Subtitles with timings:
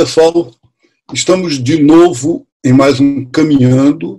[0.00, 0.50] pessoal,
[1.12, 4.18] estamos de novo em mais um Caminhando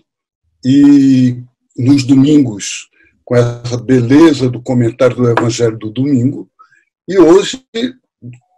[0.63, 1.41] e
[1.75, 2.88] nos domingos,
[3.25, 6.48] com essa beleza do comentário do Evangelho do domingo.
[7.07, 7.66] E hoje,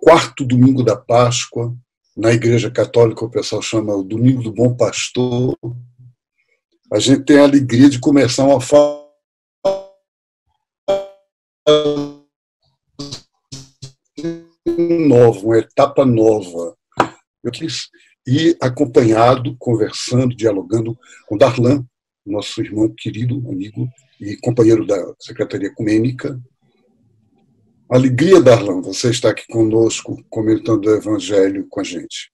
[0.02, 1.74] quarto domingo da Páscoa,
[2.18, 5.58] na Igreja Católica o pessoal chama o Domingo do Bom Pastor.
[6.92, 9.02] A gente tem a alegria de começar uma fase
[15.08, 16.76] nova, uma etapa nova
[17.44, 17.90] eu quis
[18.26, 20.98] ir acompanhado, conversando, dialogando
[21.28, 21.86] com Darlan,
[22.26, 26.40] nosso irmão querido, amigo e companheiro da Secretaria Ecumênica.
[27.90, 32.32] Alegria, Darlan, você está aqui conosco, comentando o Evangelho com a gente.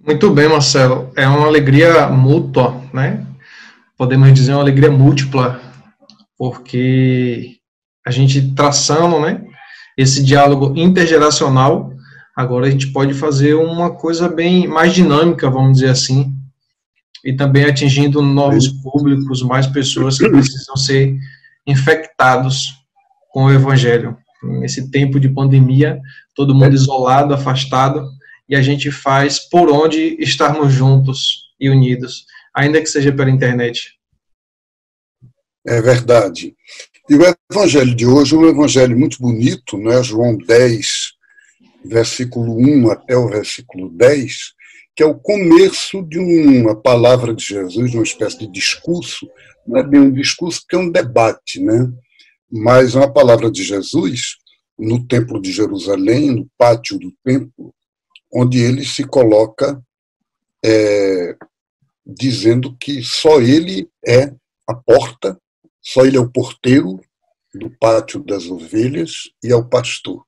[0.00, 1.12] Muito bem, Marcelo.
[1.14, 3.26] É uma alegria mútua, né?
[3.96, 5.60] Podemos dizer uma alegria múltipla,
[6.38, 7.58] porque
[8.06, 9.44] a gente traçando, né,
[9.96, 11.92] esse diálogo intergeracional
[12.38, 16.32] Agora a gente pode fazer uma coisa bem mais dinâmica, vamos dizer assim,
[17.24, 21.16] e também atingindo novos públicos, mais pessoas que precisam ser
[21.66, 22.74] infectados
[23.32, 24.16] com o evangelho.
[24.60, 26.00] Nesse tempo de pandemia,
[26.32, 28.08] todo mundo isolado, afastado,
[28.48, 33.94] e a gente faz por onde estarmos juntos e unidos, ainda que seja pela internet.
[35.66, 36.54] É verdade.
[37.10, 40.04] E o evangelho de hoje é um evangelho muito bonito, não é?
[40.04, 41.07] João 10,
[41.84, 44.54] versículo 1 até o versículo 10,
[44.94, 49.28] que é o começo de uma palavra de Jesus, de uma espécie de discurso,
[49.66, 51.88] não é bem um discurso, porque é um debate, né?
[52.50, 54.36] mas uma palavra de Jesus
[54.78, 57.74] no Templo de Jerusalém, no pátio do templo,
[58.32, 59.82] onde ele se coloca
[60.64, 61.36] é,
[62.06, 64.32] dizendo que só ele é
[64.66, 65.38] a porta,
[65.80, 67.00] só ele é o porteiro
[67.54, 70.24] do pátio das ovelhas e é o pastor.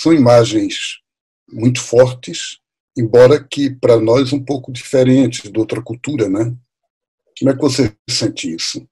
[0.00, 1.00] São imagens
[1.52, 2.58] muito fortes,
[2.96, 6.54] embora que para nós um pouco diferentes de outra cultura, né?
[7.38, 8.82] Como é que você sente isso?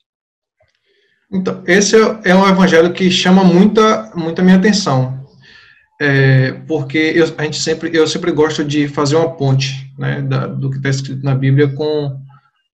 [1.32, 5.26] Então, esse é, é um evangelho que chama muita, muita minha atenção,
[5.98, 10.46] é, porque eu, a gente sempre, eu sempre gosto de fazer uma ponte, né, da,
[10.46, 12.20] do que está escrito na Bíblia com,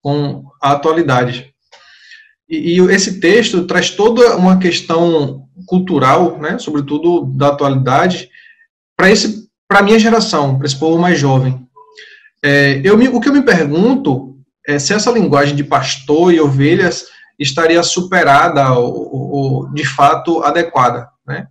[0.03, 1.55] com a atualidade.
[2.49, 8.29] E, e, esse texto traz toda uma questão cultural, né, sobretudo da atualidade,
[8.97, 11.67] para esse para minha geração, para esse povo mais jovem.
[12.43, 14.37] É, eu me, o que eu me pergunto
[14.67, 17.07] é se essa linguagem de pastor e ovelhas
[17.39, 21.09] estaria superada ou, ou de fato adequada.
[21.27, 21.47] Né?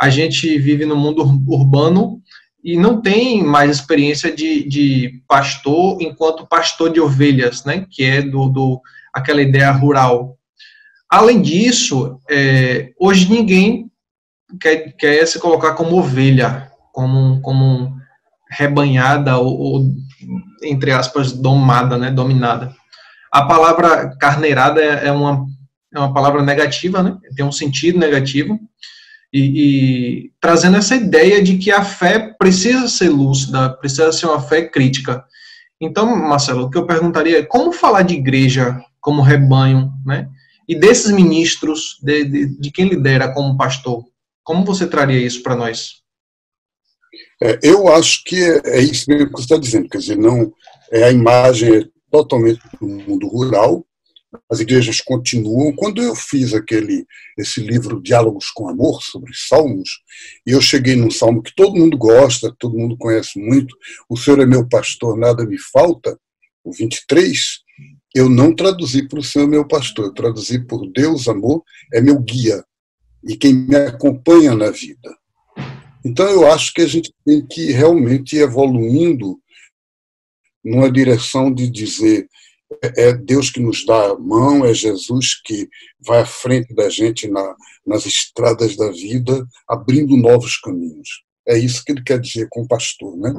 [0.00, 2.20] A gente vive no mundo urbano
[2.62, 7.86] e não tem mais experiência de, de pastor enquanto pastor de ovelhas, né?
[7.90, 8.80] que é do, do
[9.12, 10.36] aquela ideia rural.
[11.10, 13.90] Além disso, é, hoje ninguém
[14.60, 17.96] quer, quer se colocar como ovelha, como, como
[18.50, 19.94] rebanhada ou, ou,
[20.62, 22.74] entre aspas, domada, né, dominada.
[23.30, 25.46] A palavra carneirada é, é uma,
[25.94, 28.58] é uma palavra negativa, né, tem um sentido negativo,
[29.32, 34.40] e, e, trazendo essa ideia de que a fé precisa ser lúcida, precisa ser uma
[34.40, 35.24] fé crítica.
[35.80, 40.28] Então, Marcelo, o que eu perguntaria é como falar de igreja como rebanho, né?
[40.68, 44.04] E desses ministros, de, de, de quem lidera como pastor,
[44.42, 46.02] como você traria isso para nós?
[47.42, 50.52] É, eu acho que é, é, isso mesmo que você está dizendo, quer dizer, não
[50.90, 53.86] é a imagem totalmente do mundo rural,
[54.50, 55.74] as igrejas continuam.
[55.74, 57.06] Quando eu fiz aquele
[57.38, 59.88] esse livro Diálogos com Amor sobre Salmos,
[60.46, 63.74] eu cheguei num salmo que todo mundo gosta, todo mundo conhece muito,
[64.08, 66.18] o Senhor é meu pastor, nada me falta,
[66.64, 67.60] o 23,
[68.16, 71.62] eu não traduzi para o Senhor meu pastor, eu traduzi por Deus, amor,
[71.92, 72.64] é meu guia
[73.22, 75.14] e quem me acompanha na vida.
[76.02, 79.38] Então eu acho que a gente tem que realmente ir evoluindo
[80.64, 82.26] numa direção de dizer
[82.82, 85.68] é, é Deus que nos dá a mão, é Jesus que
[86.00, 87.54] vai à frente da gente na,
[87.86, 91.22] nas estradas da vida, abrindo novos caminhos.
[91.46, 93.34] É isso que ele quer dizer com o pastor, né?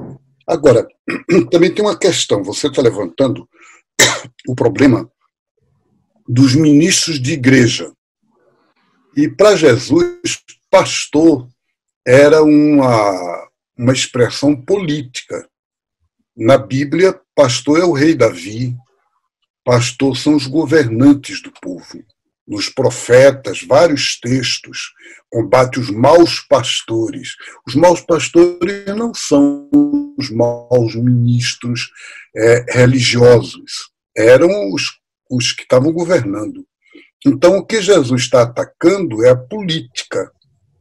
[0.45, 0.87] Agora,
[1.49, 3.49] também tem uma questão, você está levantando
[4.47, 5.09] o problema
[6.27, 7.91] dos ministros de igreja.
[9.15, 11.47] E para Jesus, pastor
[12.05, 15.47] era uma, uma expressão política.
[16.35, 18.75] Na Bíblia, pastor é o rei Davi,
[19.63, 22.03] pastor são os governantes do povo.
[22.47, 24.93] Nos profetas, vários textos
[25.29, 27.35] combate os maus pastores.
[27.67, 29.69] Os maus pastores não são
[30.17, 31.89] os maus ministros
[32.35, 34.99] é, religiosos, eram os,
[35.29, 36.65] os que estavam governando.
[37.25, 40.31] Então, o que Jesus está atacando é a política,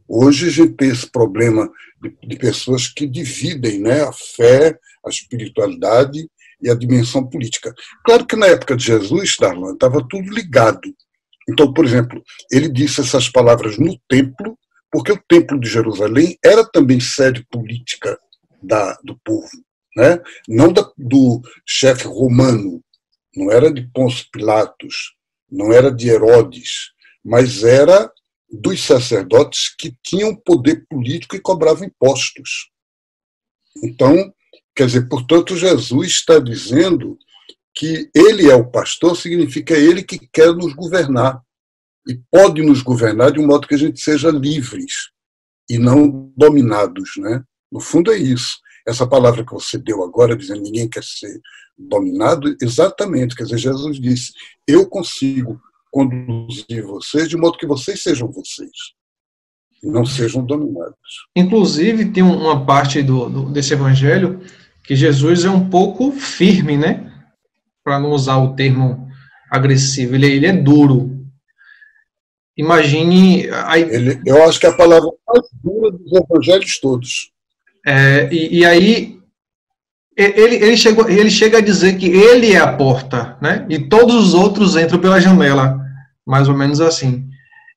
[0.07, 1.69] Hoje a gente tem esse problema
[2.01, 6.29] de, de pessoas que dividem né, a fé, a espiritualidade
[6.61, 7.73] e a dimensão política.
[8.05, 10.93] Claro que na época de Jesus, Darlan, estava tudo ligado.
[11.49, 12.21] Então, por exemplo,
[12.51, 14.57] ele disse essas palavras no templo,
[14.91, 18.19] porque o templo de Jerusalém era também sede política
[18.61, 19.49] da, do povo,
[19.95, 20.19] né?
[20.47, 22.81] não da, do chefe romano,
[23.35, 25.13] não era de Pôncio Pilatos,
[25.49, 26.91] não era de Herodes,
[27.23, 28.11] mas era
[28.49, 32.69] dos sacerdotes que tinham poder político e cobravam impostos.
[33.83, 34.33] Então,
[34.75, 37.17] quer dizer, portanto, Jesus está dizendo
[37.77, 41.39] que ele é o pastor, significa ele que quer nos governar.
[42.07, 45.11] E pode nos governar de um modo que a gente seja livres
[45.69, 47.11] e não dominados.
[47.17, 47.43] Né?
[47.71, 48.57] No fundo, é isso.
[48.87, 51.39] Essa palavra que você deu agora, dizendo ninguém quer ser
[51.77, 53.35] dominado, exatamente.
[53.35, 54.31] Quer dizer, Jesus disse:
[54.65, 58.71] Eu consigo conduzir vocês de modo que vocês sejam vocês,
[59.83, 60.95] não sejam dominados.
[61.35, 64.41] Inclusive, tem uma parte do, do desse evangelho
[64.83, 67.16] que Jesus é um pouco firme, né?
[67.87, 69.07] Para não usar o termo
[69.49, 71.25] agressivo, ele, ele é duro.
[72.57, 73.49] Imagine.
[73.63, 77.31] Aí, ele, eu acho que é a palavra mais dura dos evangelhos todos.
[77.85, 79.17] É, e, e, aí
[80.17, 83.65] ele, ele, chegou, ele chega a dizer que ele é a porta, né?
[83.69, 85.79] E todos os outros entram pela janela,
[86.25, 87.25] mais ou menos assim.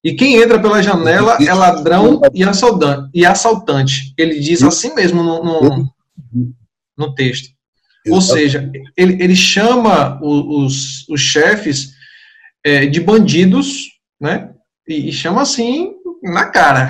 [0.02, 3.10] E quem entra pela janela é ladrão e assaltante.
[3.14, 4.12] E assaltante.
[4.18, 5.94] Ele diz assim mesmo no, no,
[6.98, 7.59] no texto.
[8.08, 11.93] Ou seja, ele, ele chama os, os chefes
[12.64, 13.88] é, de bandidos,
[14.19, 14.55] né?
[14.88, 15.93] E, e, chama assim
[16.23, 16.88] na cara.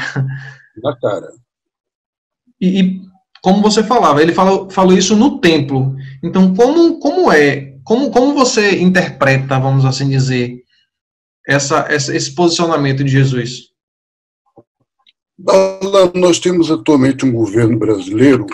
[0.83, 1.33] Na cara.
[2.61, 3.01] E, e,
[3.43, 5.97] como você falava, ele falou, falou isso no templo.
[6.23, 7.75] Então, como, como é?
[7.83, 10.63] Como, como você interpreta, vamos assim dizer,
[11.47, 13.71] essa, essa, esse posicionamento de Jesus?
[16.15, 18.47] Nós temos atualmente um governo brasileiro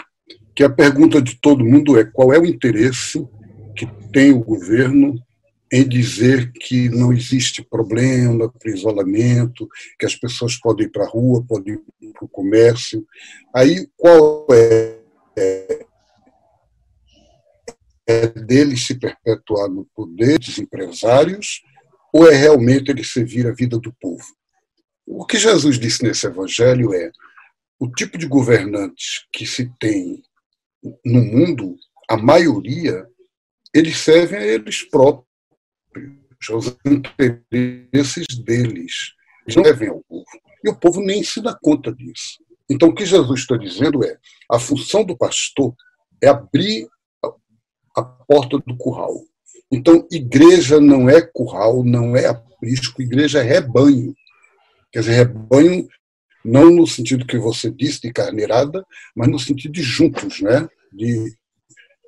[0.57, 3.23] que a pergunta de todo mundo é qual é o interesse
[3.77, 5.15] que tem o governo
[5.71, 9.69] em dizer que não existe problema para isolamento,
[9.99, 13.07] que as pessoas podem ir para a rua, podem ir para o comércio.
[13.55, 14.99] Aí, qual é,
[15.37, 15.87] é,
[18.07, 21.61] é deles se perpetuar no poder dos empresários
[22.11, 24.25] ou é realmente ele servir a vida do povo?
[25.07, 27.11] O que Jesus disse nesse evangelho é
[27.79, 30.23] o tipo de governantes que se tem
[31.05, 31.77] no mundo,
[32.09, 33.07] a maioria,
[33.75, 35.27] eles servem a eles próprios
[36.51, 39.15] aos interesses deles.
[39.47, 40.25] Eles não devem ao povo.
[40.65, 42.45] E o povo nem se dá conta disso.
[42.69, 44.19] Então, o que Jesus está dizendo é:
[44.51, 45.75] a função do pastor
[46.23, 46.89] é abrir
[47.97, 49.15] a porta do curral.
[49.71, 54.15] Então, igreja não é curral, não é aprisco, igreja é rebanho.
[54.93, 55.89] Quer dizer, rebanho
[56.47, 60.69] não no sentido que você disse de carneirada, mas no sentido de juntos, né?
[60.93, 61.37] de,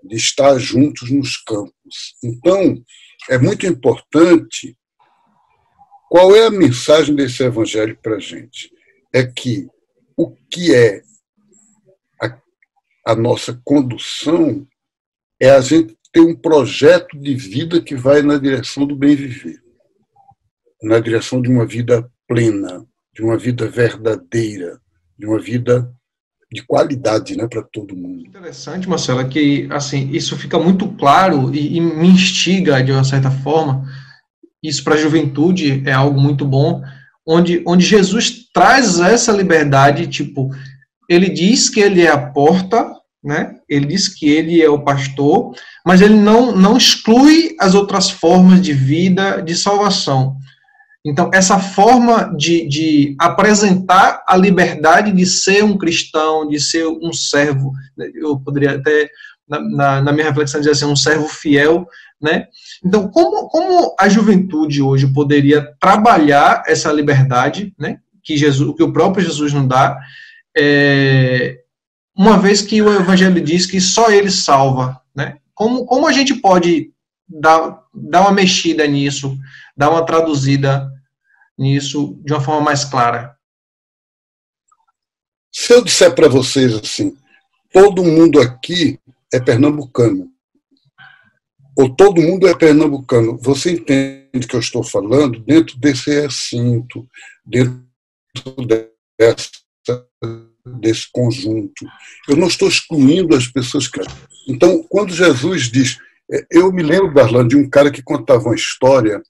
[0.04, 2.14] de estar juntos nos campos.
[2.22, 2.80] Então,
[3.28, 4.76] é muito importante.
[6.08, 8.72] Qual é a mensagem desse evangelho para a gente?
[9.12, 9.68] É que
[10.16, 11.02] o que é
[12.22, 12.38] a,
[13.08, 14.66] a nossa condução
[15.40, 19.60] é a gente ter um projeto de vida que vai na direção do bem viver,
[20.82, 22.86] na direção de uma vida plena,
[23.18, 24.78] de uma vida verdadeira,
[25.18, 25.92] de uma vida
[26.52, 28.24] de qualidade né, para todo mundo.
[28.24, 33.28] Interessante, Marcela, que assim isso fica muito claro e, e me instiga de uma certa
[33.28, 33.84] forma.
[34.62, 36.80] Isso para a juventude é algo muito bom,
[37.26, 40.50] onde, onde Jesus traz essa liberdade, tipo,
[41.10, 42.88] ele diz que ele é a porta,
[43.22, 43.56] né?
[43.68, 48.62] Ele diz que ele é o pastor, mas ele não não exclui as outras formas
[48.62, 50.36] de vida, de salvação.
[51.08, 57.12] Então, essa forma de, de apresentar a liberdade de ser um cristão, de ser um
[57.14, 59.08] servo, né, eu poderia até,
[59.48, 61.86] na, na, minha reflexão, dizer assim, um servo fiel,
[62.20, 62.48] né?
[62.84, 68.00] Então, como, como a juventude hoje poderia trabalhar essa liberdade, né?
[68.22, 69.98] Que, Jesus, que o próprio Jesus não dá,
[70.54, 71.60] é,
[72.14, 75.38] uma vez que o Evangelho diz que só ele salva, né?
[75.54, 76.90] Como, como a gente pode
[77.26, 79.38] dar, dar uma mexida nisso,
[79.74, 80.92] dar uma traduzida
[81.58, 83.36] nisso de uma forma mais clara?
[85.52, 87.16] Se eu disser para vocês assim,
[87.72, 88.98] todo mundo aqui
[89.32, 90.30] é pernambucano,
[91.76, 97.08] ou todo mundo é pernambucano, você entende que eu estou falando dentro desse recinto,
[97.44, 97.86] dentro
[99.18, 99.50] dessa,
[100.80, 101.86] desse conjunto.
[102.28, 104.00] Eu não estou excluindo as pessoas que.
[104.48, 105.98] Então, quando Jesus diz.
[106.50, 109.22] Eu me lembro, Darlan, de um cara que contava uma história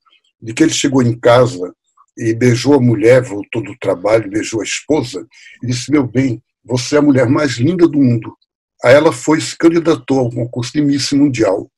[0.42, 1.72] de que ele chegou em casa
[2.18, 5.24] e beijou a mulher, voltou do trabalho, beijou a esposa,
[5.62, 8.36] e disse: Meu bem, você é a mulher mais linda do mundo.
[8.84, 11.70] Aí ela foi se candidatou ao concurso de Miss Mundial.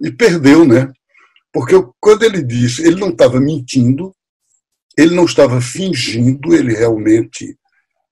[0.00, 0.90] E perdeu, né?
[1.52, 4.12] Porque quando ele disse, ele não estava mentindo,
[4.96, 7.56] ele não estava fingindo, ele realmente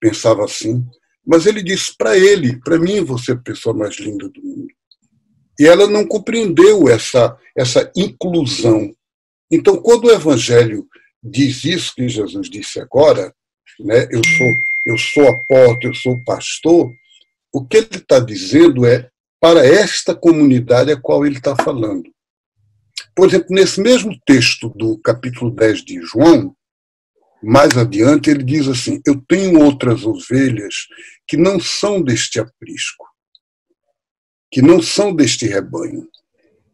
[0.00, 0.84] pensava assim,
[1.26, 4.68] mas ele disse para ele, para mim você é a pessoa mais linda do mundo.
[5.58, 8.94] E ela não compreendeu essa, essa inclusão.
[9.50, 10.86] Então, quando o Evangelho
[11.30, 13.34] diz isso que Jesus disse agora,
[13.80, 14.54] né, eu, sou,
[14.86, 16.92] eu sou a porta, eu sou o pastor,
[17.52, 19.08] o que ele está dizendo é
[19.40, 22.10] para esta comunidade a qual ele está falando.
[23.14, 26.54] Por exemplo, nesse mesmo texto do capítulo 10 de João,
[27.42, 30.74] mais adiante, ele diz assim: Eu tenho outras ovelhas
[31.26, 33.06] que não são deste aprisco,
[34.50, 36.08] que não são deste rebanho.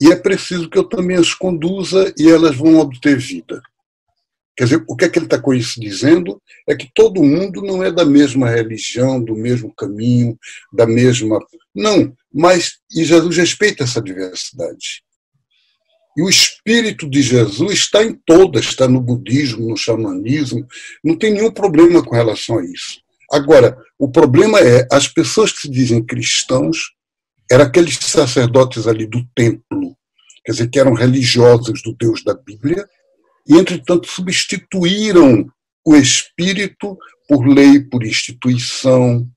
[0.00, 3.62] E é preciso que eu também as conduza e elas vão obter vida.
[4.56, 6.40] Quer dizer, o que é que ele está com isso dizendo?
[6.68, 10.38] É que todo mundo não é da mesma religião, do mesmo caminho,
[10.72, 11.38] da mesma.
[11.74, 15.02] Não, mas e Jesus respeita essa diversidade.
[16.16, 20.66] E o espírito de Jesus está em todas, está no budismo, no xamanismo,
[21.02, 23.00] não tem nenhum problema com relação a isso.
[23.32, 26.92] Agora, o problema é as pessoas que se dizem cristãos
[27.50, 29.96] eram aqueles sacerdotes ali do templo,
[30.44, 32.86] quer dizer, que eram religiosos do Deus da Bíblia,
[33.46, 35.46] e, entretanto, substituíram
[35.84, 36.96] o espírito
[37.28, 39.28] por lei, por instituição,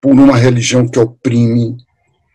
[0.00, 1.76] por uma religião que oprime.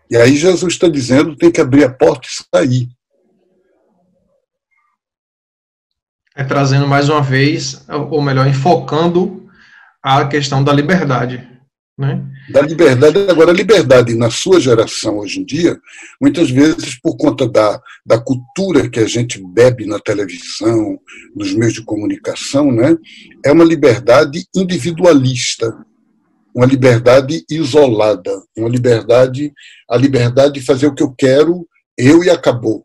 [0.09, 2.89] E aí Jesus está dizendo tem que abrir a porta e sair.
[6.33, 9.49] É trazendo mais uma vez, ou melhor, enfocando
[10.01, 11.56] a questão da liberdade.
[11.97, 12.23] Né?
[12.51, 15.79] Da liberdade, agora, a liberdade na sua geração hoje em dia,
[16.21, 20.99] muitas vezes por conta da, da cultura que a gente bebe na televisão,
[21.35, 22.95] nos meios de comunicação, né,
[23.43, 25.75] é uma liberdade individualista,
[26.53, 29.51] uma liberdade isolada, uma liberdade,
[29.89, 32.83] a liberdade de fazer o que eu quero, eu e acabou.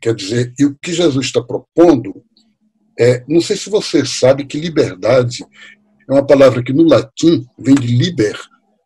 [0.00, 2.22] Quer dizer, e o que Jesus está propondo
[2.98, 5.44] é, não sei se você sabe que liberdade
[6.08, 8.38] é uma palavra que no latim vem de liber,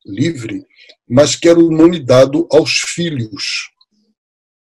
[0.04, 0.64] livre,
[1.08, 3.70] mas que era o nome dado aos filhos.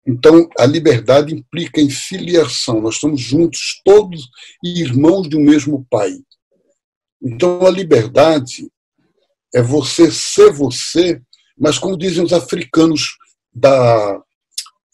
[0.06, 2.82] Então, a liberdade implica em filiação.
[2.82, 4.28] Nós estamos juntos, todos
[4.64, 6.18] irmãos de um mesmo pai.
[7.22, 8.68] Então, a liberdade
[9.54, 11.22] é você ser você,
[11.58, 13.16] mas como dizem os africanos
[13.54, 14.22] da,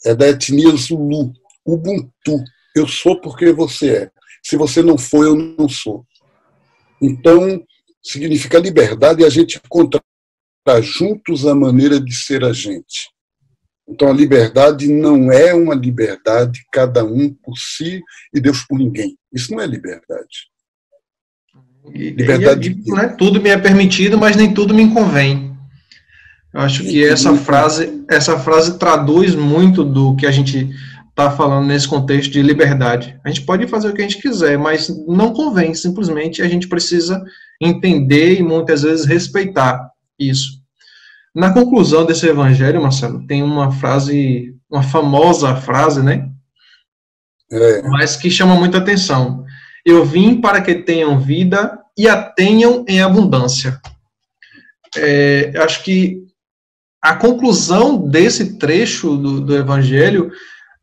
[0.05, 1.31] é da etnia Zulu,
[1.65, 2.43] Ubuntu.
[2.75, 4.11] Eu sou porque você é.
[4.43, 6.05] Se você não for, eu não sou.
[7.01, 7.63] Então,
[8.01, 10.01] significa liberdade e a gente encontrar
[10.81, 13.09] juntos a maneira de ser a gente.
[13.87, 18.01] Então, a liberdade não é uma liberdade, cada um por si
[18.33, 19.17] e Deus por ninguém.
[19.31, 20.49] Isso não é liberdade.
[21.93, 25.55] E, liberdade e, né, tudo me é permitido, mas nem tudo me convém.
[26.53, 30.69] Eu acho que essa frase, essa frase traduz muito do que a gente
[31.17, 33.19] está falando nesse contexto de liberdade.
[33.23, 36.67] A gente pode fazer o que a gente quiser, mas não convém, simplesmente a gente
[36.67, 37.25] precisa
[37.59, 40.61] entender e muitas vezes respeitar isso.
[41.33, 46.29] Na conclusão desse evangelho, Marcelo, tem uma frase, uma famosa frase, né?
[47.51, 47.81] É.
[47.81, 49.43] Mas que chama muita atenção.
[49.83, 53.81] Eu vim para que tenham vida e a tenham em abundância.
[54.95, 56.23] É, acho que
[57.01, 60.31] a conclusão desse trecho do, do evangelho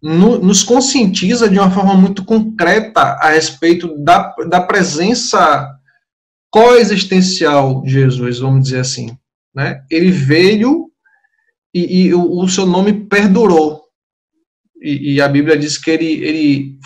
[0.04, 5.74] no, nos conscientiza de uma forma muito concreta a respeito da, da presença
[6.50, 9.16] coexistencial de Jesus, vamos dizer assim.
[9.54, 9.82] Né?
[9.90, 10.90] Ele veio
[11.72, 13.82] e, e o, o, seu nome perdurou.
[14.78, 16.78] E, e, a Bíblia diz que ele, ele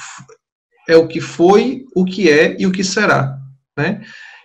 [0.89, 3.37] é o que foi, o que é e o que será.
[3.77, 4.01] Né?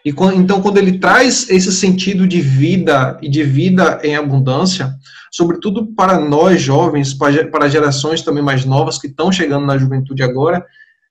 [0.06, 4.94] E então, quando ele traz esse sentido de vida e de vida em abundância,
[5.32, 10.66] sobretudo para nós jovens, para gerações também mais novas que estão chegando na juventude agora,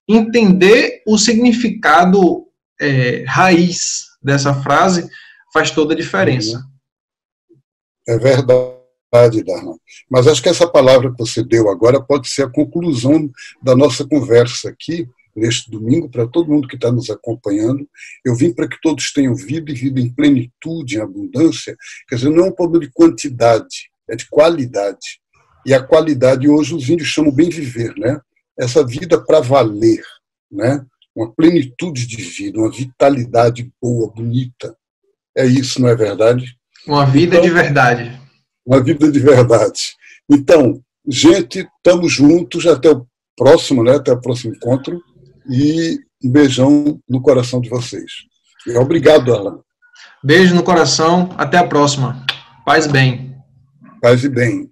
[0.06, 2.46] entender o significado
[2.80, 5.08] é, raiz dessa frase
[5.52, 6.62] faz toda a diferença.
[8.06, 9.76] É verdade, Darlan.
[10.10, 13.30] Mas acho que essa palavra que você deu agora pode ser a conclusão
[13.62, 17.88] da nossa conversa aqui, neste domingo, para todo mundo que está nos acompanhando.
[18.24, 21.76] Eu vim para que todos tenham vida e vida em plenitude, em abundância.
[22.08, 25.20] Quer dizer, não é um problema de quantidade, é de qualidade.
[25.64, 28.20] E a qualidade hoje os índios chamam bem viver, né?
[28.58, 30.02] Essa vida para valer,
[30.50, 30.84] né?
[31.14, 34.76] Uma plenitude de vida, uma vitalidade boa, bonita.
[35.36, 36.56] É isso, não é verdade?
[36.86, 38.20] Uma vida então, de verdade.
[38.66, 39.94] Uma vida de verdade.
[40.28, 43.96] Então, gente, estamos juntos até o próximo, né?
[43.96, 45.00] Até o próximo encontro.
[45.48, 48.12] E Um beijão no coração de vocês.
[48.76, 49.58] Obrigado, Alan.
[50.22, 51.34] Beijo no coração.
[51.36, 52.24] Até a próxima.
[52.64, 53.36] Paz e bem.
[54.00, 54.71] Paz e bem.